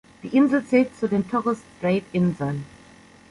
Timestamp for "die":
0.23-0.35